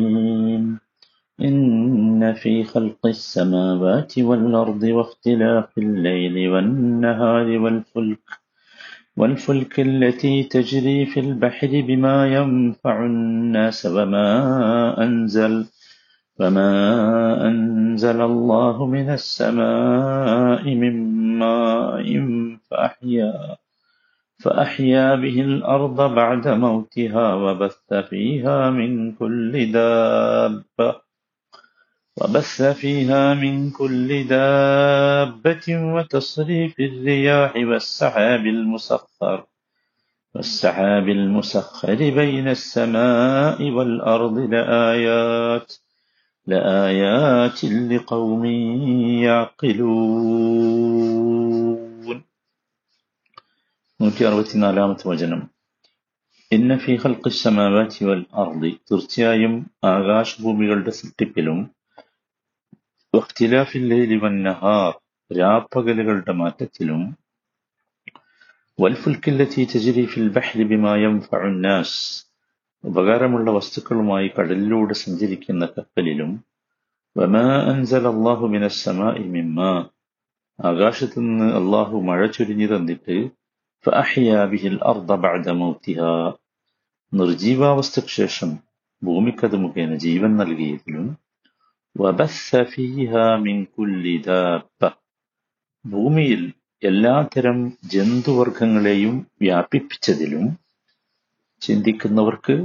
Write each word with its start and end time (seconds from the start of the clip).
إن 1.41 2.35
في 2.35 2.65
خلق 2.65 3.07
السماوات 3.07 4.19
والأرض 4.19 4.83
واختلاف 4.83 5.79
الليل 5.79 6.49
والنهار 6.49 7.47
والفلك 7.59 8.27
والفلك 9.17 9.81
التي 9.81 10.43
تجري 10.43 11.07
في 11.07 11.21
البحر 11.21 11.69
بما 11.89 12.27
ينفع 12.37 13.05
الناس 13.07 13.87
وما 13.87 14.29
أنزل 15.05 15.67
وما 16.41 16.71
أنزل 17.49 18.21
الله 18.21 18.87
من 18.87 19.11
السماء 19.11 20.75
من 20.75 20.95
ماء 21.39 22.07
فأحيا. 22.71 23.57
فأحيا 24.39 25.15
به 25.15 25.41
الأرض 25.41 26.15
بعد 26.15 26.49
موتها 26.49 27.35
وبث 27.35 27.95
فيها 27.95 28.71
من 28.71 29.13
كل 29.13 29.73
دابة. 29.73 31.01
وبث 32.21 32.63
فيها 32.63 33.35
من 33.35 33.71
كل 33.71 34.25
دابة 34.29 35.67
وتصريف 35.69 36.81
الرياح 36.81 37.57
والسحاب 37.57 38.47
المسخر. 38.47 39.47
والسحاب 40.35 41.09
المسخر 41.09 41.95
بين 41.95 42.49
السماء 42.49 43.71
والأرض 43.71 44.39
لآيات 44.39 45.73
لآيات 46.47 47.65
لقوم 47.65 48.45
يعقلون. 49.25 50.67
നൂറ്റി 54.07 54.25
അറുപത്തിനാലാമത്തെ 54.25 55.11
വചനം. 55.11 55.41
ഇന്ന 56.53 56.77
ഫി 56.77 56.93
ഖൽഖി 56.93 57.31
സമാവാതി 57.31 58.05
വൽ 58.05 58.25
അർദി 58.33 58.71
തീർച്ചയായും 58.91 59.55
ആകാശഭൂമികളുടെ 59.85 60.91
സൃഷ്ടിപ്പിലും 60.91 61.59
നഹാർ 64.43 64.93
രാപ്പകലുകളുടെ 65.31 66.33
മാറ്റത്തിലും 66.33 67.01
വൽഫുൽക്കില്ലത്തി 68.79 69.65
തജ്രി 69.65 70.05
ഫിൽ 70.07 70.29
ബഹ്രി 70.29 70.65
ബിമാ 70.65 70.97
യൻഫഉ 70.97 71.51
നാസ് 71.57 72.27
ഉപകാരമുള്ള 72.85 73.51
വസ്തുക്കളുമായി 73.51 74.29
കടലിലൂടെ 74.29 74.95
സഞ്ചരിക്കുന്ന 74.95 75.67
കപ്പലിലും 75.67 76.33
വമാ 77.17 77.47
അൻസല 77.65 78.07
അല്ലാഹു 78.09 78.47
മിനസ് 78.47 78.85
സമാഇ 78.85 79.25
മിമ്മാ 79.29 79.73
ആകാശത്തു 80.59 81.21
നിന്ന് 81.21 81.49
അള്ളാഹു 81.53 81.97
മഴ 82.01 82.27
ചുരിഞ്ഞു 82.27 82.77
തന്നിട്ട് 82.77 83.17
ഫഅഹിയ 83.87 84.31
ബിഹിൽ 84.51 84.79
അർദ 84.91 85.13
ബഅദ 85.25 85.49
മൗത്തിഹ 85.59 86.01
നിർജീവാവസ്ഥയ്ക്ക് 87.13 88.15
ശേഷം 88.19 88.51
ഭൂമിക്കത് 89.03 89.57
മുഖേന 89.57 89.95
ജീവൻ 90.05 90.33
നൽകിയതിലും 90.41 91.07
വബസ്സ 91.97 92.63
ഫീഹ 92.73 93.13
മിൻ 93.45 93.59
കുല്ലി 93.75 94.15
ദാബ 94.27 94.81
ഭൂമിയിൽ 95.85 96.43
എല്ലാത്തരം 96.83 97.59
ജന്തുവർഗങ്ങളെയും 97.93 99.15
വ്യാപിപ്പിച്ചതിലും 99.43 100.45
ചിന്തിക്കുന്നവർക്ക് 101.63 102.57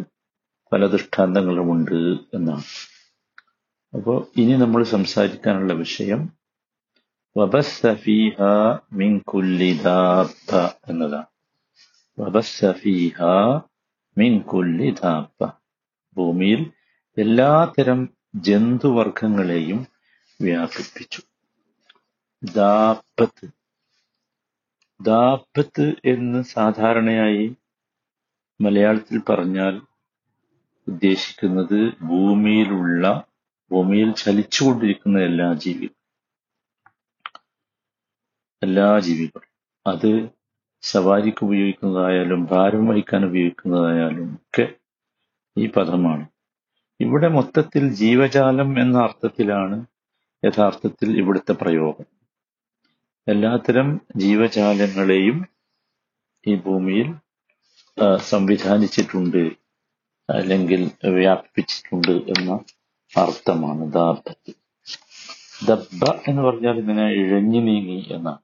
പല 0.71 0.87
ദൃഷ്ടാന്തങ്ങളുമുണ്ട് 0.87 1.99
എന്നാണ്. 2.33 2.65
അപ്പോൾ 3.93 4.17
ഇനി 4.35 4.53
നമ്മൾ 4.55 4.81
സംസാരിക്കാനുള്ള 4.95 5.73
വിഷയം 5.83 6.21
മിൻ 8.93 9.17
കുല്ലി 9.19 9.79
ദാബ്ബ 9.83 10.55
എന്നതാണ്. 10.87 11.25
കുല്ലി 14.39 14.89
ദാബ്ബ 15.03 15.51
ഭൂമിയിൽ 16.17 16.71
എല്ലാത്തരം 17.17 18.09
ജന്തുവർഗങ്ങളെയും 18.35 19.87
വ്യാപിപ്പിച്ചു. 20.41 21.21
ദാപത്ത് 22.43 23.47
ദാപത്ത് 25.01 25.95
എന്ന് 26.05 26.43
സാധാരണയായി 26.43 27.55
മലയാളത്തിൽ 28.61 29.21
പറഞ്ഞാൽ 29.29 29.81
ഉദ്ദേശിക്കുന്നത് 30.87 31.93
ഭൂമിയിലുള്ള 32.01 33.23
ഭൂമിയിൽ 33.71 34.13
ചലിച്ചുകൊണ്ടിരിക്കുന്ന 34.13 35.19
എല്ലാ 35.19 35.53
ജീവികളും. 35.53 36.00
എല്ലാ 38.61 38.99
ജീവികളും. 38.99 39.49
അത് 39.85 40.11
സവാരിക്ക് 40.83 41.43
ഉപയോഗിക്കുന്നതായാലും 41.45 42.41
ഭാരം 42.51 42.87
വഹിക്കാൻ 42.87 43.25
ഉപയോഗിക്കുന്നതായാലും 43.25 44.27
ഒക്കെ 44.35 44.65
ഈ 45.57 45.65
പദമാണ്. 45.67 46.25
ഇവിടെ 46.99 47.27
മൊത്തത്തിൽ 47.27 47.83
ജീവജാലം 47.93 48.69
എന്ന 48.81 48.97
അർത്ഥത്തിലാണ് 48.97 49.77
യഥാർത്ഥത്തിൽ 50.43 51.09
ഇവിടുത്തെ 51.21 51.53
പ്രയോഗം. 51.53 52.07
എല്ലാത്തരം 53.27 53.87
ജീവജാലങ്ങളെയും 54.15 55.37
ഈ 56.47 56.55
ഭൂമിയിൽ 56.55 57.09
സംവിധാനിച്ചിട്ടുണ്ട് 58.31 59.43
അല്ലെങ്കിൽ 60.29 60.81
വ്യാപിപ്പിച്ചിട്ടുണ്ട് 61.17 62.11
എന്ന 62.33 62.51
അർത്ഥമാണ് 63.13 63.83
ദാബത്ത് 63.93 64.53
ദബ്ബ 65.67 66.03
എന്ന് 66.27 66.41
പറഞ്ഞാൽ 66.41 66.75
ഇങ്ങനെ 66.79 67.05
ഇഴഞ്ഞു 67.21 67.59
നീങ്ങി 67.59 67.99
എന്നാണ്. 68.15 68.41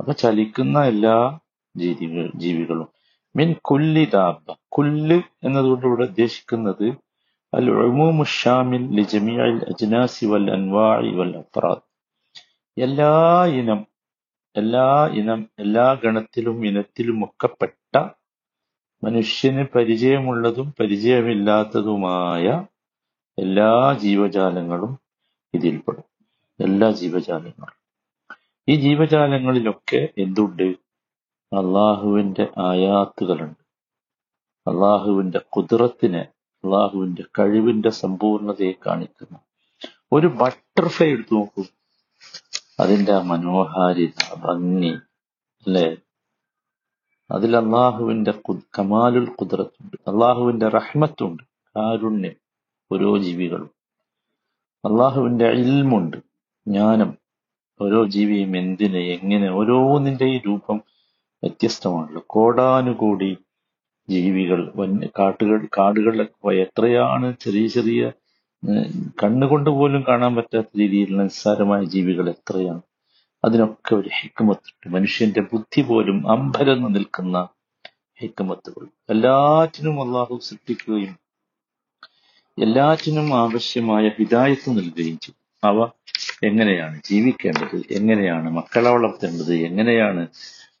അപ്പൊ 0.00 0.12
ചലിക്കുന്ന 0.12 0.84
എല്ലാ 0.84 1.38
ജീവികൾ 1.76 2.30
ജീവികളും. 2.36 2.88
മിൻ 3.36 3.52
കുല്ലി 3.52 4.04
ദാബ 4.14 4.54
കുല്ല് 4.68 5.22
എന്നതുകൊണ്ട് 5.42 5.86
ഇവിടെ 5.86 6.04
ഉദ്ദേശിക്കുന്നത് 6.04 6.94
അൽ 7.54 7.70
ഉമൂമുഷാമിൽ 7.70 8.90
ലിജമിയൽ 8.94 9.64
അജ്നാസി 9.68 10.26
വൽ 10.26 10.50
അൻവാഇ 10.50 11.10
വൽ 11.14 11.36
അഫ്രാദ്. 11.36 11.82
എല്ലാ 12.80 13.44
ഇനം 13.46 13.86
എല്ലാ 14.56 15.06
ഇനം 15.06 15.48
എല്ലാ 15.58 15.92
ഗണത്തിലും 16.04 16.66
ഇനത്തിലും 16.66 17.24
ഒക്കെപ്പെട്ട 17.24 17.96
മനുഷ്യന് 19.04 19.66
പരിചയമുള്ളതും 19.74 20.74
പരിചയമില്ലാത്തതുമായ 20.80 22.64
എല്ലാ 23.38 23.98
ജീവജാലങ്ങളും 24.00 24.98
ഇതിൽപ്പെടും. 25.54 26.04
എല്ലാ 26.60 26.90
ജീവജാലങ്ങളും. 26.90 27.85
ഈ 28.68 28.76
ജീവജാലങ്ങളിലൊക്കെ 28.76 30.08
എന്തുണ്ട്? 30.18 30.62
അള്ളാഹുവിന്റെ 31.52 32.48
ആയാത്തുകളുണ്ട്. 32.58 33.66
അള്ളാഹുവിന്റെ 34.70 35.38
കുതിരത്തിനെ 35.38 36.20
അള്ളാഹുവിന്റെ 36.64 37.22
കഴിവിന്റെ 37.38 37.90
സമ്പൂർണതയെ 37.90 38.72
കാണിക്കുന്നു. 38.86 39.38
ഒരു 40.12 40.26
ബട്ടർഫ്ലൈ 40.26 41.08
എടുത്തു 41.10 41.34
നോക്കൂ. 41.34 41.64
അതിന്റെ 42.80 43.12
ആ 43.12 43.18
മനോഹാരിത 43.18 44.34
ഭംഗി 44.34 44.94
അല്ലേ? 45.66 45.96
അതിൽ 47.30 47.56
അള്ളാഹുവിന്റെ 47.56 48.30
കമാലുൽ 48.78 49.26
കുതിരത്തുണ്ട്. 49.26 50.10
അള്ളാഹുവിന്റെ 50.10 50.68
റഹ്മത്തുണ്ട്. 50.68 51.42
കാരുണ്യം 51.76 52.34
ഓരോ 52.92 53.16
ജീവികളും 53.16 53.70
അള്ളാഹുവിന്റെ 54.84 55.46
ഇൽമുണ്ട്. 55.46 56.16
ജ്ഞാനം 56.68 57.25
ഓരോ 57.80 58.04
ജീവിയും 58.04 58.56
എന്തിന് 58.56 58.96
എങ്ങനെ 58.96 59.50
ഓരോന്നിന്റെയും 59.50 60.42
രൂപം 60.46 60.78
വ്യത്യസ്തമാണല്ലോ. 61.42 62.22
കോടാനുകൂടി 62.26 63.36
ജീവികൾ 64.10 64.72
വന്യ 64.76 65.06
കാട്ടുകൾ 65.18 65.66
കാടുകളിലൊക്കെ 65.78 66.34
പോയ 66.42 66.62
എത്രയാണ് 66.62 67.36
ചെറിയ 67.40 67.66
ചെറിയ 67.66 68.02
കണ്ണുകൊണ്ട് 69.22 69.70
പോലും 69.70 70.04
കാണാൻ 70.08 70.34
പറ്റാത്ത 70.34 70.66
രീതിയിലുള്ള 70.78 71.22
നിസ്സാരമായ 71.22 71.84
ജീവികൾ 71.84 72.28
എത്രയാണ്. 72.30 72.82
അതിനൊക്കെ 73.44 73.94
ഒരു 73.94 74.10
ഹിക്കുമത്തുണ്ട് 74.22 74.94
മനുഷ്യന്റെ 74.94 75.40
ബുദ്ധി 75.40 75.82
പോലും 75.82 76.30
അമ്പരന്ന് 76.30 76.94
നിൽക്കുന്ന 76.94 77.48
ഹിക്കുമത്തുകൾ 78.20 78.86
എല്ലാറ്റിനും 79.10 79.96
അള്ളാഹു 80.02 80.38
സൃഷ്ടിക്കുകയും 80.42 81.14
എല്ലാറ്റിനും 82.58 83.34
ആവശ്യമായ 83.34 84.10
വിദായത്ത് 84.18 84.70
നൽകുകയും 84.70 85.18
ചെയ്യും. 85.18 85.40
അവ 85.64 85.78
എങ്ങനെയാണ് 86.42 87.02
ജീവിക്കേണ്ടത്? 87.04 87.82
എങ്ങനെയാണ് 87.90 88.50
മക്കളെ 88.50 88.90
വളർത്തേണ്ടത് 88.90 89.54
എങ്ങനെയാണ് 89.54 90.28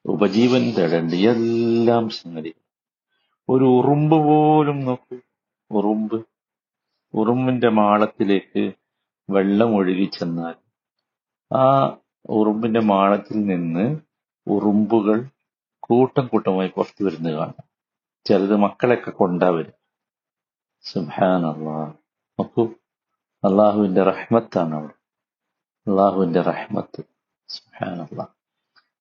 ഉപജീവനം 0.04 0.70
തേടേണ്ടത്? 0.70 1.16
എല്ലാം 1.16 2.08
സംഗതികൾ 2.08 2.62
ഒരു 3.48 3.64
ഉറുമ്പ് 3.64 4.16
പോലും 4.16 4.84
നോക്കൂ. 4.84 5.18
ഉറുമ്പ്. 5.70 6.26
ഉറുമ്പിന്റെ 7.14 7.68
മാളത്തിലേക്ക് 7.68 8.72
വെള്ളം 9.30 9.76
ഒഴുകി 9.76 10.04
ചെന്നാൽ 10.04 10.54
ആ 11.54 11.96
ഉറുമ്പിന്റെ 12.30 12.80
മാളത്തിൽ 12.80 13.46
നിന്ന് 13.46 14.00
ഉറുമ്പുകൾ 14.46 15.24
കൂട്ടം 15.80 16.26
കൂട്ടമായി 16.26 16.68
പുറത്തു 16.68 17.04
വരുന്നത് 17.04 17.34
കാണാം. 17.34 17.62
ചിലത് 18.24 18.56
മക്കളെയൊക്കെ 18.56 19.10
കൊണ്ടാവരും 19.10 19.72
സുഹാൻ 20.82 21.46
അള്ളാഹ് 21.46 21.92
നോക്കൂ. 22.40 22.64
അള്ളാഹുവിന്റെ 23.44 24.02
റഹ്മത്താണ് 24.02 24.74
അവിടെ. 24.74 25.05
അള്ളാഹുവിന്റെ 25.86 26.40
റഹ്മത്ത്. 26.40 27.00
സുബാനല്ലാ 27.48 28.24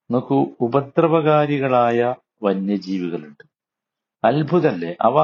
നോക്കൂ 0.09 0.37
ഉപദ്രവകാരികളായ 0.65 1.99
വന്യജീവികളുണ്ട്. 2.43 3.43
അത്ഭുതല്ലേ 4.23 4.95
അവ 5.01 5.15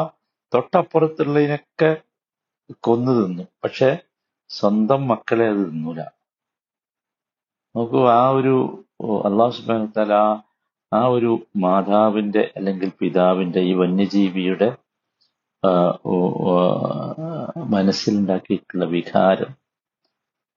തൊട്ടപ്പുറത്തുള്ളതിനൊക്കെ 0.53 1.91
കൊന്നു 2.87 3.11
തിന്നു. 3.19 3.43
പക്ഷെ 3.63 3.89
സ്വന്തം 4.49 5.07
മക്കളെ 5.07 5.45
അത് 5.49 5.61
തിന്നൂല. 5.67 5.99
നോക്കൂ 7.75 7.99
ആ 8.19 8.29
ഒരു 8.29 8.55
അള്ളാഹു 9.29 9.51
സുബാന 9.51 9.83
ആ 10.21 10.25
ആ 10.91 11.01
ഒരു 11.07 11.31
മാതാവിന്റെ 11.65 12.51
അല്ലെങ്കിൽ 12.57 12.89
പിതാവിന്റെ 12.99 13.59
ഈ 13.69 13.73
വന്യജീവിയുടെ 13.73 14.69
മനസ്സിലുണ്ടാക്കിയിട്ടുള്ള 17.73 18.85
വികാരം 18.95 19.51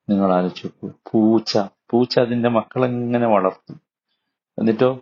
നിങ്ങൾ 0.09 0.33
ആലോചിച്ചു 0.33 0.87
പൂച്ച 1.11 1.57
പൂച്ച 1.89 2.19
അതിന്റെ 2.19 2.49
മക്കളെങ്ങനെ 2.49 3.27
വളർത്തും. 3.27 3.81
എന്നിട്ടോ? 4.59 5.01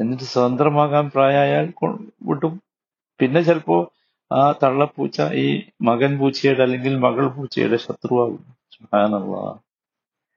എന്നിട്ട് 0.00 0.24
സ്വതന്ത്രമാകാൻ 0.24 1.10
പ്രായമായാൽ 1.14 1.72
വിട്ടും 2.22 2.62
പിന്നെ 3.20 3.40
ചിലപ്പോ 3.42 3.92
ആ 4.32 4.52
തള്ളപ്പൂച്ച 4.52 5.22
ഈ 5.34 5.62
മകൻ 5.82 6.18
പൂച്ചയുടെ 6.18 6.62
അല്ലെങ്കിൽ 6.62 6.98
മകൾ 6.98 7.28
പൂച്ചയുടെ 7.28 7.76
ശത്രുവാകും. 7.76 8.44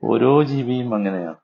ഓരോ 0.04 0.44
ജീവിയും 0.44 0.96
അങ്ങനെയാണ്. 0.96 1.36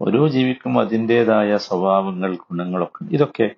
ഓരോ 0.00 0.28
ജീവിക്കും 0.28 0.80
അതിന്റെതായ 0.80 1.56
സ്വഭാവങ്ങൾ 1.56 2.36
ഗുണങ്ങളൊക്കെ. 2.36 3.04
ഇതൊക്കെ 3.04 3.50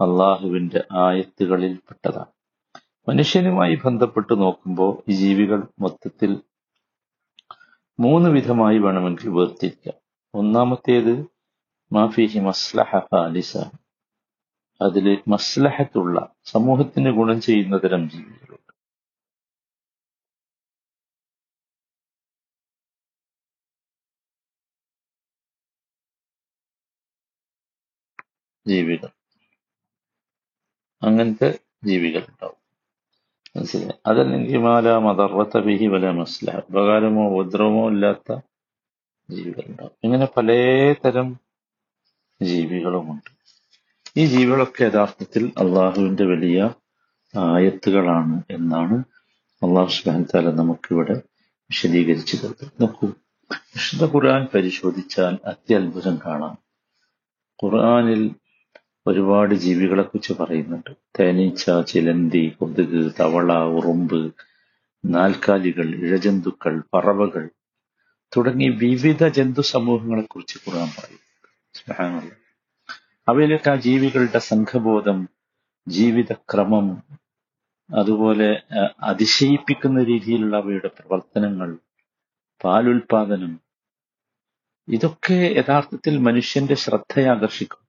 അള്ളാഹുവിന്റെ 0.00 0.84
ആയത്തുകളിൽ 0.92 1.74
പെട്ടതാണ് 1.74 2.32
മനുഷ്യനുമായി 3.08 3.74
ബന്ധപ്പെട്ട് 3.84 4.40
നോക്കുമ്പോൾ 4.40 5.10
ഈ 5.10 5.14
ജീവികൾ 5.14 5.62
മൊത്തത്തിൽ 5.80 6.32
മൂന്ന് 7.98 8.30
വിധമായി 8.30 8.78
വേണമെങ്കിൽ 8.78 9.28
വേർതിരിക്കാം 9.28 9.96
ഒന്നാമത്തേത് 10.34 11.14
മാഫിഹി 11.92 12.38
മസ്ലഹ 12.38 12.96
ഖാലിസ. 13.14 13.52
അതിൽ 14.80 15.22
മസ്ലഹത്തുള്ള 15.28 16.16
സമൂഹത്തിന് 16.44 17.10
ഗുണം 17.10 17.40
ചെയ്യുന്ന 17.40 17.76
തരം 17.78 18.10
ജീവികളുണ്ട്. 18.10 18.72
ജീവികൾ 28.66 29.10
അങ്ങനത്തെ 31.02 31.50
ജീവികൾ 31.84 32.22
ഉണ്ടാവും 32.30 32.60
അതല്ലെങ്കിൽ 34.06 34.58
മാല 34.58 34.98
ബിഹി 35.60 35.86
വല 35.86 36.10
മസ്ലഹ 36.10 36.58
ഉപകാരമോ 36.58 37.28
ഉപദ്രവമോ 37.28 37.90
ഇല്ലാത്ത 37.90 38.36
ജീവികളുണ്ടാവും 39.30 39.90
ഇങ്ങനെ 40.04 40.28
പല 40.36 40.48
തരം 41.04 41.40
ജീവികളുമുണ്ട്. 42.42 43.30
ഈ 44.16 44.26
ജീവികളൊക്കെ 44.26 44.84
യഥാർത്ഥത്തിൽ 44.84 45.52
അള്ളാഹുവിന്റെ 45.58 46.24
വലിയ 46.24 46.70
ആയത്തുകളാണ് 47.38 48.42
എന്നാണ് 48.50 49.04
അള്ളാഹു 49.62 49.88
സുബാൻതാല 49.88 50.50
നമുക്കിവിടെ 50.50 51.22
വിശദീകരിച്ചു 51.42 52.36
തരുന്നത്. 52.36 52.72
നോക്കൂ 52.80 53.06
വിശുദ്ധ 53.52 54.04
ഖുർആൻ 54.04 54.46
പരിശോധിച്ചാൽ 54.54 55.38
അത്യത്ഭുതം 55.46 56.18
കാണാം. 56.26 56.58
ഖുർആനിൽ 57.64 58.30
ഒരുപാട് 59.08 59.54
ജീവികളെ 59.54 60.02
കുറിച്ച് 60.02 60.32
പറയുന്നുണ്ട്. 60.32 60.96
തേനീച്ച 61.20 61.70
ചിലന്തി 61.86 62.52
കൊതുക് 62.60 63.12
തവള 63.20 63.52
ഉറുമ്പ് 63.52 64.34
നാൽക്കാലികൾ 65.04 65.94
ഇഴജന്തുക്കൾ 65.94 66.82
പറവകൾ 66.94 67.48
തുടങ്ങി 68.36 68.68
വിവിധ 68.68 69.28
ജന്തു 69.28 69.60
സമൂഹങ്ങളെ 69.60 70.22
കുറിച്ച് 70.22 70.58
ഖുർആൻ 70.58 70.88
പറയും. 70.98 71.18
സുബ്ഹാനല്ലാഹ്. 71.74 72.94
അവയിലൊക്കെ 73.28 73.70
ആ 73.70 73.74
ജീവികളുടെ 73.74 74.38
സംഘബോധം 74.38 75.28
ജീവിതക്രമം 75.88 77.02
അതുപോലെ 77.94 78.62
അതിശയിപ്പിക്കുന്ന 79.02 80.02
രീതിയിലുള്ള 80.02 80.56
അവയുടെ 80.56 80.88
പ്രവർത്തനങ്ങൾ 80.88 81.78
പാലുൽപാദനം 82.64 83.60
ഇതൊക്കെ 84.88 85.34
യഥാർത്ഥത്തിൽ 85.34 86.18
മനുഷ്യന്റെ 86.18 86.74
ശ്രദ്ധയെ 86.74 87.26
ആകർഷിക്കും. 87.26 87.87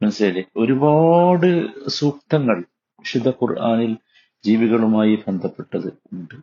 മനസ്സിലായില്ലേ 0.00 0.44
ഒരുപാട് 0.62 1.48
സൂക്തങ്ങൾ 1.98 2.58
വിശുദ്ധ 3.04 3.28
ഖുർആനിൽ 3.38 3.92
ജീവികളുമായി 4.44 5.14
ബന്ധപ്പെട്ടത് 5.24 5.88
ഉണ്ട് 6.14 6.36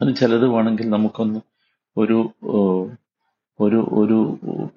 അത് 0.00 0.10
ചിലത് 0.18 0.46
വേണമെങ്കിൽ 0.54 0.86
നമുക്കൊന്ന് 0.94 1.40
ഒരു 1.96 2.18
ഓ, 2.50 2.58
ഒരു 3.58 3.80
ഒരു 4.00 4.18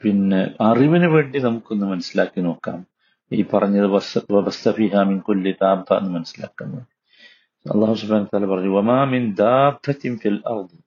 പിന്നെ 0.02 0.40
അറിവിന് 0.68 1.10
വേണ്ടി 1.14 1.38
നമുക്കൊന്ന് 1.46 1.86
മനസ്സിലാക്കി 1.92 2.42
നോക്കാം 2.48 2.80
ഈ 3.32 3.44
പറഞ്ഞത് 3.52 3.88
വസ്തഫിഹാമിൻ 4.38 5.20
കൊല്ലി 5.28 5.54
താബ 5.62 5.88
എന്ന് 6.00 6.12
മനസ്സിലാക്കുന്നത് 6.16 6.88
അള്ളാഹു 7.66 7.96
സുബാൻ 8.00 8.24
താല 8.32 8.48
പറഞ്ഞു 8.52 8.72
വമാ 8.78 8.98
മിൻ 9.14 9.24
ദാബത്തിൻ 9.40 10.16
ഫിൽ 10.24 10.40
അർദ് 10.54 10.80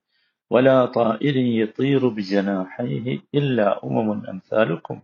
ولا 0.51 0.79
طائر 0.95 1.37
يطير 1.61 2.03
بجناحيه 2.17 3.07
إلا 3.35 3.69
أمم 3.87 4.09
أمثالكم 4.33 4.97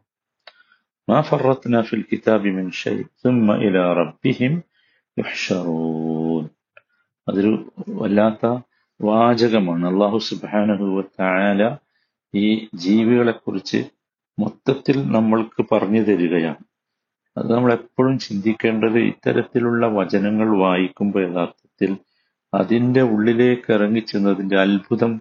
ما 1.08 1.22
فرطنا 1.22 1.82
في 1.82 1.94
الكتاب 1.96 2.42
من 2.48 2.66
شيء 2.74 3.06
ثم 3.18 3.46
إلى 3.58 3.82
ربهم 3.92 4.52
يحشرون 5.16 6.44
അതൊരു 7.26 7.50
വല്ലാത്ത 8.00 8.44
വാചകമാണ് 9.00 9.84
അള്ളാഹു 9.90 10.18
സുബാനഹു 10.28 10.86
താല 11.18 11.60
ഈ 12.34 12.46
ജീവികളെ 12.84 13.34
കുറിച്ച് 13.36 13.80
മൊത്തത്തിൽ 14.38 14.96
നമ്മൾക്ക് 15.08 15.62
പറഞ്ഞു 15.72 16.02
തരികയാണ് 16.02 16.62
അത് 17.36 17.46
നമ്മൾ 17.54 17.70
എപ്പോഴും 17.72 18.16
ചിന്തിക്കേണ്ടത് 18.18 18.98
ഇത്തരത്തിലുള്ള 19.02 19.86
വചനങ്ങൾ 19.98 20.48
വായിക്കുമ്പോൾ 20.64 21.22
യഥാർത്ഥത്തിൽ 21.22 21.92
അതിന്റെ 22.52 23.02
ഉള്ളിലേക്ക് 23.12 23.70
ഇറങ്ങിച്ചെന്നതിന്റെ 23.72 24.56
അത്ഭുതം 24.64 25.12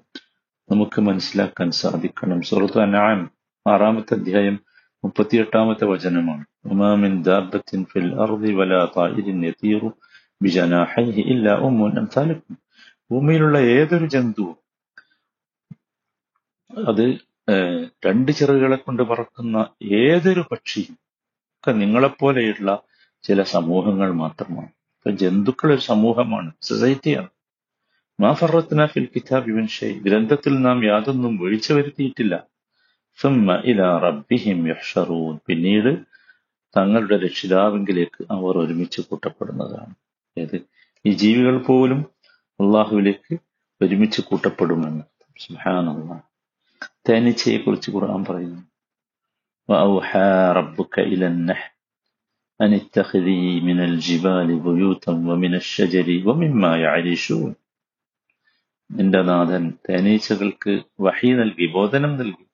നമുക്ക് 0.70 1.00
മനസ്സിലാക്കാൻ 1.02 1.70
സാധിക്കണം 1.82 2.42
സുഹൃത്ത് 2.50 2.82
അനാം 2.82 3.22
ആറാമത്തെ 3.66 4.16
അധ്യായം 4.20 4.58
മുപ്പത്തിയെട്ടാമത്തെ 5.05 5.85
വചനമാണ്. 5.85 6.45
ഉമാമിൻ 6.65 7.23
ദാബത്തിൻ 7.23 7.85
ഫിൽ 7.85 8.09
അർദി 8.21 8.53
വലാ 8.53 8.89
തായിരിൻ 8.97 9.47
യതീറു 9.47 9.91
ബിജനാഹൈഹി 10.43 11.23
ഇല്ലാ 11.35 11.55
ഉമ്മുൻ 11.69 11.99
അംസാലുക്കും. 11.99 12.57
ഭൂമിയിലുള്ള 13.11 13.59
ഏതൊരു 13.59 14.07
ജന്തുവും 14.07 14.57
അത് 16.89 17.05
രണ്ട് 18.07 18.33
ചിറകുകളെ 18.33 18.77
കൊണ്ട് 18.77 19.03
പറക്കുന്ന 19.03 19.57
ഏതൊരു 19.83 20.43
പക്ഷിയും 20.53 20.95
ഒക്കെ 21.55 21.73
നിങ്ങളെപ്പോലെയുള്ള 21.73 22.71
ചില 23.23 23.43
സമൂഹങ്ങൾ 23.43 24.13
മാത്രമാണ്. 24.13 24.71
ഇപ്പൊ 24.97 25.11
ജന്തുക്കൾ 25.11 25.69
ഒരു 25.75 25.81
സമൂഹമാണ് 25.81 26.51
സൊസൈറ്റിയാണ്. 26.63 27.29
മാ 28.21 28.33
ഫറത്തിന 28.33 28.87
ഫിൽ 28.87 29.09
കിതാബി 29.17 29.51
മിൻ 29.51 29.67
ഷൈ. 29.67 29.93
ഗ്രന്ഥത്തിൽ 30.07 30.55
നാം 30.61 30.79
യാതൊന്നും 30.85 31.37
വീഴ്ച 31.37 31.73
വരുത്തിയിട്ടില്ല. 31.73 32.35
സുമ്മ 33.20 33.56
ഇലാ 33.66 33.90
റബ്ബിഹിം 34.00 34.60
യഹ്ഷറൂൻ 34.70 35.36
പിന്നീട് 35.46 35.92
തങ്ങളുടെ 36.76 37.16
രക്ഷിതാവിങ്കിലേക്ക് 37.18 38.22
അവർ 38.30 38.54
ഒരുമിച്ച് 38.58 39.02
കൂട്ടപ്പെടുന്നതാണ് 39.02 39.94
ഏത് 40.38 40.58
ഈ 41.06 41.14
ജീവികൾ 41.14 41.56
പോലും 41.62 42.02
അള്ളാഹുവിലേക്ക് 42.60 43.36
ഒരുമിച്ച് 43.82 44.22
കൂട്ടപ്പെടുമെന്ന് 44.22 45.06
സുബ്ഹാനല്ലാഹ് 45.38 46.20
തേനീച്ചയെ 47.08 47.60
കുറിച്ച് 47.60 47.92
ഖുർആൻ 47.92 48.24
പറയുന്നു 48.24 48.62
وأوحى 49.70 50.30
ربك 50.52 50.96
إلى 51.02 51.28
النحل 51.28 51.72
أن 52.60 52.72
اتخذي 52.74 53.44
من 53.62 53.78
الجبال 53.82 54.60
بيوتا 54.60 55.12
ومن 55.30 55.54
الشجر 55.56 56.08
ومما 56.26 56.72
يعرشون 56.78 57.52
നിന്റെ 58.90 59.20
നാഥൻ 59.24 59.64
തേനീച്ചകൾക്ക് 59.86 60.74
വഹി 61.00 61.30
നൽകി 61.34 61.68
ബോധനം 61.74 62.12
നൽകി 62.18 62.45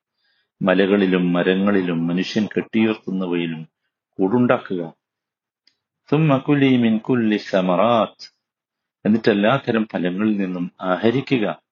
മലകളിലും 0.62 1.32
മരങ്ങളിലും 1.32 2.06
മനുഷ്യൻ 2.06 2.46
കെട്ടിയുയർത്തുന്നവയിലും 2.46 3.68
കൂടുണ്ടാക്കുക. 4.10 4.92
സമറാത്ത് 7.38 8.34
എന്നിട്ട് 9.06 9.30
എല്ലാത്തരം 9.30 9.88
ഫലങ്ങളിൽ 9.92 10.36
നിന്നും 10.36 10.72
ആഹരിക്കുക. 10.80 11.62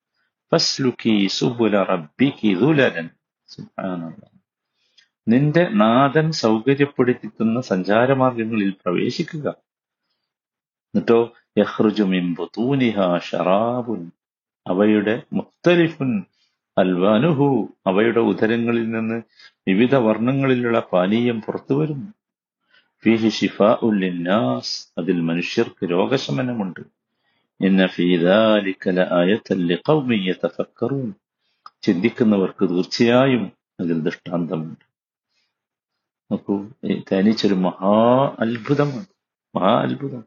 നിന്റെ 5.27 5.69
നാഥൻ 5.69 6.31
സൗകര്യപ്പെടുത്തിക്കുന്ന 6.31 7.61
സഞ്ചാരമാർഗങ്ങളിൽ 7.61 8.69
പ്രവേശിക്കുക. 8.69 9.49
എന്നിട്ടോ 10.95 11.33
യഹ്റുജുമിൻ 11.57 12.35
അവയുടെ 14.67 15.23
മുക്തലിഫുൻ 15.33 16.23
അൽവാനുഹു 16.81 17.69
അവയുടെ 17.87 18.19
ഉദരങ്ങളിൽ 18.19 18.91
നിന്ന് 18.91 19.21
വിവിധ 19.67 19.95
വർണങ്ങളിലുള്ള 19.95 20.79
പാനീയം 20.79 21.41
പുറത്തു 21.41 21.73
വരുന്നു. 21.73 22.11
ഫീഹി 23.03 23.29
ഷിഫ 23.29 23.63
ഉല്ലിന്നാസ് 23.63 24.87
അതിൽ 24.97 25.21
മനുഷ്യർക്ക് 25.21 25.91
രോഗശമനമുണ്ട്. 25.91 27.01
ചിന്തിക്കുന്നവർക്ക് 31.81 32.69
തീർച്ചയായും 32.69 33.51
അതിൽ 33.79 33.99
ദൃഷ്ടാന്തമുണ്ട്. 33.99 34.85
നോക്കൂ 36.31 36.65
തനിച്ചൊരു 37.13 37.53
മഹാ 37.53 38.25
അത്ഭുതമാണ്. 38.39 39.05
മഹാ 39.55 39.81
അത്ഭുതം. 39.81 40.23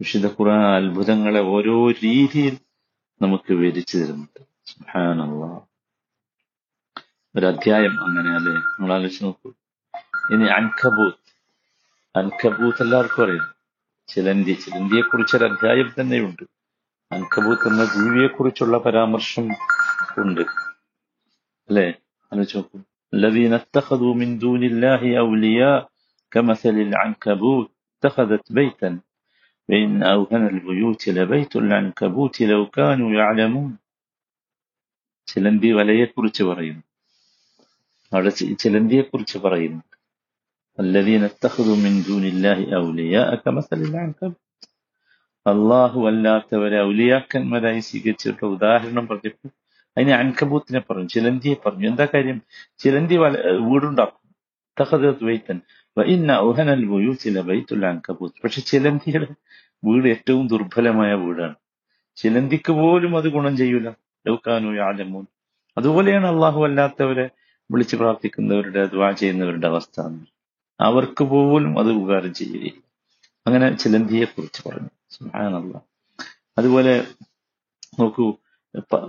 വിശുദ്ധ 0.00 0.26
ഖുർആൻ 0.26 0.60
അത്ഭുതങ്ങളെ 0.60 1.40
ഓരോ 1.40 1.90
രീതിയിൽ 1.90 2.58
നമുക്ക് 3.22 3.52
വിവരിച്ചു 3.52 3.98
തരുന്നുണ്ട്. 3.98 4.42
സുബ്ഹാനല്ലാ 4.66 5.60
ഒരു 7.35 7.45
അധ്യായം 7.51 7.93
അങ്ങനെ 8.05 8.29
അല്ലേ 8.37 8.53
നമ്മൾ 8.67 8.91
ആലോചിച്ച് 8.95 9.21
നോക്കൂ 9.25 9.49
ഇനി 10.33 10.47
അൻകബൂത്ത് 10.57 11.29
അൻകബൂത്ത് 12.15 12.83
എല്ലാവർക്കും 12.85 13.23
അറിയാം 13.25 13.47
ചിലന്തി 14.09 14.53
ചിലന്തിയെ 14.63 15.03
കുറിച്ചൊരു 15.03 15.45
അധ്യായം 15.49 15.89
തന്നെയുണ്ട് 15.97 16.43
അൻകബൂത്ത് 17.11 17.67
എന്ന 17.71 17.83
ജീവിയെ 17.95 18.29
കുറിച്ചുള്ള 18.29 18.77
പരാമർശം 18.85 19.47
ഉണ്ട് 20.23 20.45
അല്ലേ 21.69 21.87
ആലോചിച്ച് 22.31 22.57
നോക്കൂ 22.57 22.79
الذين 23.13 23.53
اتخذوا 23.55 24.13
من 24.15 24.29
دون 24.37 24.63
الله 24.63 25.01
أولياء 25.21 25.79
كمثل 26.31 26.75
العنكبوت 26.79 27.67
اتخذت 27.93 28.45
بيتا 28.51 28.89
وإن 29.69 30.03
أوهن 30.05 30.43
البيوت 30.47 31.01
لبيت 31.09 31.53
العنكبوت 31.55 32.35
لو 32.43 32.61
كانوا 32.69 33.09
يعلمون 33.11 33.71
ചിലന്തി 35.27 35.69
വലയെക്കുറിച്ച് 35.71 36.43
പറയുന്നു 36.43 36.83
അവിടെ 38.12 38.28
ചിലന്തിയെക്കുറിച്ച് 38.54 39.38
പറയുന്നുണ്ട് 39.38 39.96
അള്ളാഹു 45.46 46.06
അല്ലാത്തവരെ 46.06 46.82
ഔലിയാക്കന്മാരായി 46.82 47.80
സ്വീകരിച്ചിട്ട് 47.80 48.44
ഉദാഹരണം 48.44 49.06
പറഞ്ഞപ്പോൾ 49.06 49.48
അതിന് 49.98 50.10
അൻകബൂത്തിനെ 50.10 50.80
പറഞ്ഞു 50.80 51.08
ചിലന്തിയെ 51.08 51.54
പറഞ്ഞു. 51.66 51.88
എന്താ 51.88 52.08
കാര്യം? 52.14 52.42
ചിലന്തി 52.78 53.16
വല 53.16 53.50
വീടുണ്ടാക്കും. 53.50 54.26
പക്ഷെ 58.44 58.60
ചിലന്തിയുടെ 58.60 59.26
വീട് 59.84 60.08
ഏറ്റവും 60.08 60.46
ദുർബലമായ 60.46 61.14
വീടാണ്. 61.14 61.54
ചിലന്തിക്ക് 62.16 62.72
പോലും 62.72 63.16
അത് 63.16 63.28
ഗുണം 63.28 63.56
ചെയ്യൂല. 63.56 63.88
ലൗക്കാനു 64.26 64.76
യാലമൂൻ. 64.76 65.24
അതുപോലെയാണ് 65.78 66.26
അള്ളാഹു 66.26 66.64
അല്ലാത്തവരെ 66.64 67.30
വിളിച്ചു 67.69 67.95
പ്രാർത്ഥിക്കുന്നവരുടെ 67.95 68.83
ദ്വാ 68.85 69.09
ചെയ്യുന്നവരുടെ 69.11 69.67
അവസ്ഥ 69.67 70.05
അവർക്ക് 70.79 71.23
പോലും 71.31 71.73
അത് 71.79 71.89
ഉപകാരം 71.91 72.31
ചെയ്യുകയില്ല 72.33 72.79
അങ്ങനെ 73.45 73.67
ചിലന്തിയെ 73.75 74.25
കുറിച്ച് 74.27 74.61
പറഞ്ഞു 74.65 74.91
സുഹാനല്ല 75.15 75.75
അതുപോലെ 76.57 76.93
നോക്കൂ 77.99 78.25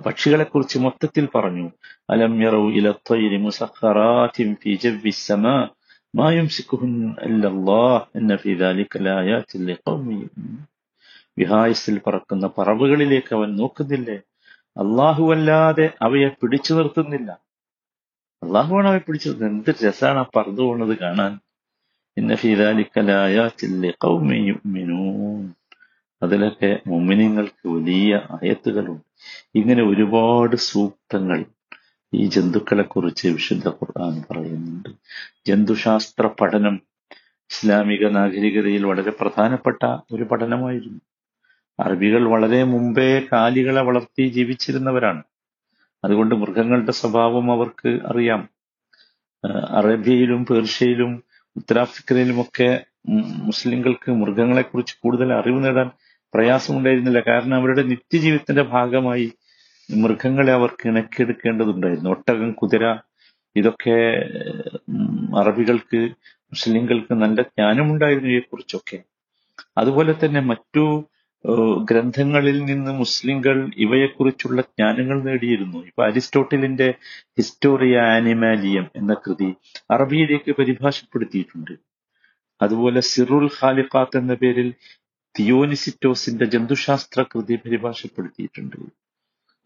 പക്ഷികളെ 0.05 0.45
കുറിച്ച് 0.45 0.77
മൊത്തത്തിൽ 0.79 1.25
പറഞ്ഞു 1.35 1.67
അലം 2.11 2.35
യറൗ 2.43 2.65
ഇല 2.79 2.91
ത്വയ്രി 3.09 3.39
മുസഖറാത്തിൻ 3.39 4.51
ഫീ 4.63 4.73
ജവ്വി 4.77 5.13
السما 5.15 5.57
ما 6.15 6.29
يمسكهن 6.31 6.95
الا 7.19 7.49
الله 7.49 7.97
ان 8.15 8.31
في 8.37 8.51
ذلك 8.55 8.91
لآيات 8.99 9.51
لقوم 9.61 10.09
വിഹായസിൽ 11.37 11.97
പറക്കുന്ന 12.01 12.47
പറവുകളിലേക്ക് 12.57 13.33
അവൻ 13.35 13.51
നോക്കുന്നില്ലേ 13.57 14.17
അല്ലാഹുവല്ലാതെ 14.77 15.87
അവയെ 16.03 16.29
പിടിച്ചു 16.41 16.73
നിർത്തുന്നില്ല 16.75 17.31
അള്ളാഹുവാണ് 18.44 18.88
അവയെ 18.88 19.00
പിടിച്ചത്. 19.00 19.46
എന്ത് 19.46 19.88
രസമാണ് 19.88 20.18
ആ 20.18 20.26
പറന്നു 20.36 20.62
പോകുന്നത് 20.62 20.98
കാണാൻ. 20.98 21.40
അതിലൊക്കെ 26.24 26.80
മുമിനിങ്ങൾക്ക് 26.88 27.68
വലിയ 27.68 28.16
ആയത്തുകളുണ്ട്. 28.16 29.02
ഇങ്ങനെ 29.56 29.84
ഒരുപാട് 29.84 30.56
സൂക്തങ്ങൾ 30.56 31.46
ഈ 32.14 32.26
ജന്തുക്കളെ 32.28 32.84
കുറിച്ച് 32.84 33.28
വിശുദ്ധ 33.28 33.68
ഖുർആൻ 33.68 34.24
പറയുന്നുണ്ട്. 34.32 34.90
ജന്തുശാസ്ത്ര 35.48 36.28
പഠനം 36.28 36.82
ഇസ്ലാമിക 37.50 38.08
നാഗരികതയിൽ 38.08 38.86
വളരെ 38.86 39.12
പ്രധാനപ്പെട്ട 39.12 39.86
ഒരു 40.14 40.24
പഠനമായിരുന്നു. 40.24 41.02
അറബികൾ 41.80 42.28
വളരെ 42.28 42.64
മുമ്പേ 42.64 43.28
കാലികളെ 43.34 43.82
വളർത്തി 43.82 44.28
ജീവിച്ചിരുന്നവരാണ്. 44.28 45.24
അതുകൊണ്ട് 46.04 46.36
മൃഗങ്ങളുടെ 46.36 46.92
സ്വഭാവം 46.92 47.52
അവർക്ക് 47.52 48.00
അറിയാം. 48.06 48.50
അറേബ്യയിലും 49.70 50.46
പേർഷ്യയിലും 50.46 51.24
ഉത്തരാഫ്രിക്കയിലുമൊക്കെ 51.56 52.84
മുസ്ലിങ്ങൾക്ക് 53.44 54.12
മൃഗങ്ങളെക്കുറിച്ച് 54.12 54.96
കൂടുതൽ 55.04 55.34
അറിവ് 55.34 55.66
നേടാൻ 55.66 55.92
പ്രയാസമുണ്ടായിരുന്നില്ല. 56.34 57.20
കാരണം 57.28 57.56
അവരുടെ 57.56 57.82
നിത്യജീവിതത്തിന്റെ 57.82 58.62
ഭാഗമായി 58.62 59.32
മൃഗങ്ങളെ 59.96 60.54
അവർക്ക് 60.54 60.88
ഇണക്കിയെടുക്കേണ്ടതുണ്ടായിരുന്നു. 60.88 62.10
ഒട്ടകം 62.10 62.52
കുതിര 62.52 62.98
ഇതൊക്കെ 63.56 63.98
അറബികൾക്ക് 65.38 66.10
മുസ്ലിങ്ങൾക്ക് 66.32 67.14
നല്ല 67.14 67.42
ജ്ഞാനമുണ്ടായിരുന്നു 67.42 68.30
ഇവയെക്കുറിച്ചൊക്കെ. 68.30 69.00
അതുപോലെ 69.78 70.16
തന്നെ 70.26 70.40
മറ്റു 70.40 71.06
ഗ്രന്ഥങ്ങളിൽ 71.84 72.66
നിന്ന് 72.66 72.92
മുസ്ലിങ്ങൾ 72.92 73.72
ഇവയെക്കുറിച്ചുള്ള 73.78 74.62
ജ്ഞാനങ്ങൾ 74.62 75.24
നേടിയിരുന്നു. 75.24 75.78
ഇപ്പൊ 75.78 76.06
അരിസ്റ്റോട്ടിലിന്റെ 76.06 76.94
ഹിസ്റ്റോറിയ 77.38 78.00
ആനിമാലിയം 78.00 78.92
എന്ന 78.96 79.14
കൃതി 79.14 79.56
അറബിയിലേക്ക് 79.92 80.52
പരിഭാഷപ്പെടുത്തിയിട്ടുണ്ട്. 80.52 81.72
അതുപോലെ 82.62 83.02
സിറുൽ 83.02 83.50
ഖാലിഖാത്ത് 83.64 84.18
എന്ന 84.18 84.34
പേരിൽ 84.34 84.74
തിയോനിസിറ്റോസിന്റെ 85.40 86.46
ജന്തുശാസ്ത്ര 86.46 87.24
കൃതി 87.24 87.56
പരിഭാഷപ്പെടുത്തിയിട്ടുണ്ട്. 87.56 88.76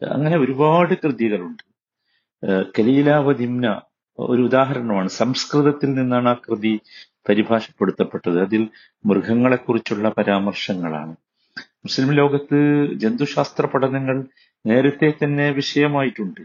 അങ്ങനെ 0.02 0.38
ഒരുപാട് 0.38 0.94
കൃതികളുണ്ട്. 0.94 1.64
കലീലാവതിമ്ന 2.80 3.82
ഒരു 4.20 4.42
ഉദാഹരണമാണ്. 4.42 5.10
സംസ്കൃതത്തിൽ 5.10 5.94
നിന്നാണ് 5.94 6.30
ആ 6.30 6.34
കൃതി 6.34 6.80
പരിഭാഷപ്പെടുത്തപ്പെട്ടത്. 7.30 8.42
അതിൽ 8.42 8.70
മൃഗങ്ങളെക്കുറിച്ചുള്ള 9.06 10.10
പരാമർശങ്ങളാണ്. 10.10 11.16
മുസ്ലിം 11.86 12.12
ലോകത്ത് 12.12 12.58
ജന്തുശാസ്ത്ര 12.94 13.66
പഠനങ്ങൾ 13.66 14.18
നേരത്തെ 14.66 15.14
തന്നെ 15.24 15.52
വിഷയമായിട്ടുണ്ട്. 15.52 16.42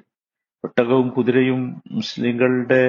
ഒട്ടകവും 0.64 1.08
കുതിരയും 1.08 1.82
മുസ്ലിങ്ങളുടെ 1.90 2.82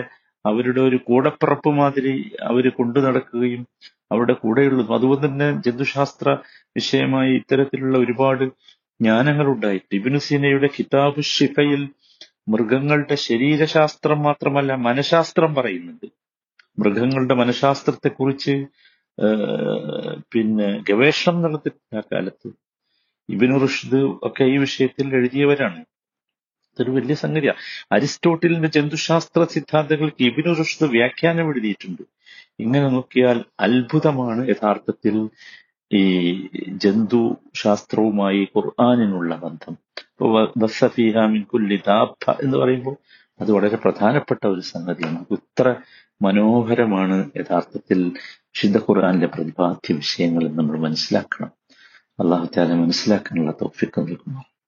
അവരുടെ 0.46 0.82
ഒരു 0.82 0.96
കൂടപ്പിറപ്പ് 0.96 1.70
മാതിരി 1.70 2.32
അവർ 2.42 2.70
കൊണ്ടു 2.70 3.00
നടക്കുകയും 3.00 3.68
അവരുടെ 4.12 4.34
കൂടെയുള്ളതും. 4.34 4.96
അതുപോലെ 4.96 5.26
തന്നെ 5.26 5.62
ജന്തുശാസ്ത്ര 5.62 6.38
വിഷയമായി 6.76 7.32
ഇത്തരത്തിലുള്ള 7.34 7.98
ഒരുപാട് 7.98 8.46
ജ്ഞാനങ്ങൾ 9.02 9.48
ഉണ്ടായിട്ട് 9.48 9.96
ഇബിനു 9.96 10.18
സീനയുടെ 10.18 10.70
കിതാബ് 10.80 11.22
ഷിഫയിൽ 11.22 11.82
മൃഗങ്ങളുടെ 12.50 13.16
ശരീരശാസ്ത്രം 13.16 14.24
മാത്രമല്ല 14.24 14.76
മനഃശാസ്ത്രം 14.76 15.56
പറയുന്നുണ്ട്. 15.56 16.08
മൃഗങ്ങളുടെ 16.80 17.34
മനഃശാസ്ത്രത്തെക്കുറിച്ച് 17.34 18.54
പിന്നെ 20.34 20.84
ഗവേഷണം 20.90 21.42
നടത്തിയിട്ടുണ്ട് 21.42 21.96
ആ 21.96 22.02
കാലത്ത്. 22.12 22.50
ഇബിനു 23.30 23.58
റുഷ്ദ് 23.58 23.96
ഒക്കെ 24.24 24.44
ഈ 24.44 24.58
വിഷയത്തിൽ 24.58 25.16
എഴുതിയവരാണ്. 25.16 25.86
അതൊരു 26.72 26.92
വലിയ 26.92 27.16
സംഗതിയാണ് 27.16 27.58
അരിസ്റ്റോട്ടിലിന്റെ 27.92 28.68
ജന്തുശാസ്ത്ര 28.68 29.44
സിദ്ധാന്തങ്ങൾക്ക് 29.44 30.24
ഇബിനു 30.24 30.54
റുഷ്ദ് 30.54 30.86
വ്യാഖ്യാനം 30.86 31.50
എഴുതിയിട്ടുണ്ട്. 31.50 32.02
ഇങ്ങനെ 32.60 32.90
നോക്കിയാൽ 32.90 33.46
അത്ഭുതമാണ് 33.60 34.50
യഥാർത്ഥത്തിൽ 34.50 35.30
ഈ 35.94 36.04
ജന്തു 36.68 37.38
ശാസ്ത്രവുമായി 37.56 38.48
ഖുർആാനിനുള്ള 38.58 39.36
ബന്ധം. 39.36 39.78
കുല്ലി 41.44 41.80
എന്ന് 42.42 42.58
പറയുമ്പോൾ 42.58 42.96
അത് 43.42 43.52
വളരെ 43.52 43.76
പ്രധാനപ്പെട്ട 43.76 44.48
ഒരു 44.48 44.60
സംഗതിയാണ്. 44.60 45.26
ഇത്ര 45.32 45.76
മനോഹരമാണ് 46.22 47.32
യഥാർത്ഥത്തിൽ 47.36 48.00
വിശുദ്ധ 48.30 48.78
ഖുർആാനിലെ 48.78 49.28
പ്രതിപാദ്യ 49.28 49.94
വിഷയങ്ങൾ 49.94 50.48
നമ്മൾ 50.50 50.80
മനസ്സിലാക്കണം. 50.80 51.52
അള്ളാഹു 52.20 52.48
താല 52.58 52.74
മനസ്സിലാക്കാനുള്ള 52.74 53.52
തോഫിക്ക് 53.52 54.00
നൽകുന്നു. 54.02 54.57